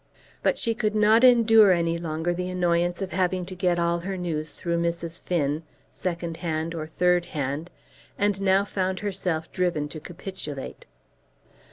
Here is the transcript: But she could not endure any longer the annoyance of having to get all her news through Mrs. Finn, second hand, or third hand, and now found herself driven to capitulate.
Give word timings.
But 0.41 0.57
she 0.57 0.73
could 0.73 0.95
not 0.95 1.23
endure 1.23 1.71
any 1.71 1.99
longer 1.99 2.33
the 2.33 2.49
annoyance 2.49 3.03
of 3.03 3.11
having 3.11 3.45
to 3.45 3.53
get 3.55 3.77
all 3.77 3.99
her 3.99 4.17
news 4.17 4.53
through 4.53 4.79
Mrs. 4.79 5.21
Finn, 5.21 5.61
second 5.91 6.37
hand, 6.37 6.73
or 6.73 6.87
third 6.87 7.25
hand, 7.25 7.69
and 8.17 8.41
now 8.41 8.65
found 8.65 9.01
herself 9.01 9.51
driven 9.51 9.87
to 9.89 9.99
capitulate. 9.99 10.87